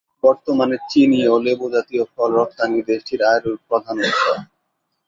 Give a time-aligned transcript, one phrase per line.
[0.23, 4.21] বর্তমানে চিনি ও লেবু জাতীয় ফল রপ্তানি দেশটির আয়ের প্রধান উৎস।